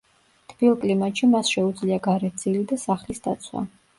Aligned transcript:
თბილ 0.53 0.71
კლიმატში 0.85 1.29
მას 1.33 1.51
შეუძლია 1.57 2.01
გარეთ 2.09 2.43
ძილი 2.45 2.65
და 2.73 2.81
სახლის 2.87 3.25
დაცვა. 3.29 3.65